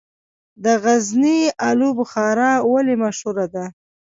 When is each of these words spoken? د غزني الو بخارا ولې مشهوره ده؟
د 0.63 0.65
غزني 0.83 1.39
الو 1.69 1.89
بخارا 1.99 2.53
ولې 2.71 2.95
مشهوره 3.03 3.45
ده؟ 3.53 3.65